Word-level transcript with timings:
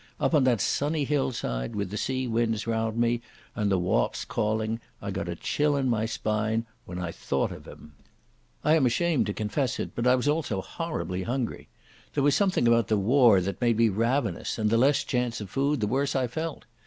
Up 0.19 0.33
on 0.33 0.45
that 0.45 0.59
sunny 0.61 1.03
hillside, 1.03 1.75
with 1.75 1.91
the 1.91 1.95
sea 1.95 2.25
winds 2.27 2.65
round 2.65 2.97
me 2.97 3.21
and 3.55 3.71
the 3.71 3.77
whaups 3.77 4.25
calling, 4.25 4.79
I 4.99 5.11
got 5.11 5.29
a 5.29 5.35
chill 5.35 5.75
in 5.75 5.89
my 5.89 6.07
spine 6.07 6.65
when 6.85 6.97
I 6.97 7.11
thought 7.11 7.51
of 7.51 7.67
him. 7.67 7.93
I 8.63 8.73
am 8.75 8.87
ashamed 8.87 9.27
to 9.27 9.33
confess 9.35 9.79
it, 9.79 9.91
but 9.93 10.07
I 10.07 10.15
was 10.15 10.27
also 10.27 10.59
horribly 10.61 11.21
hungry. 11.21 11.67
There 12.15 12.23
was 12.23 12.33
something 12.33 12.67
about 12.67 12.87
the 12.87 12.97
war 12.97 13.41
that 13.41 13.61
made 13.61 13.77
me 13.77 13.89
ravenous, 13.89 14.57
and 14.57 14.71
the 14.71 14.77
less 14.79 15.03
chance 15.03 15.39
of 15.39 15.51
food 15.51 15.81
the 15.81 15.85
worse 15.87 16.15
I 16.15 16.25
felt. 16.25 16.65